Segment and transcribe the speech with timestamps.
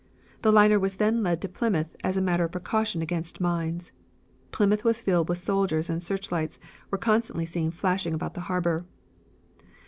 [0.41, 3.91] The liner then was led into Plymouth as a matter of precaution against mines.
[4.51, 6.57] Plymouth was filled with soldiers and searchlights
[6.89, 8.87] were seen constantly flashing about the harbor.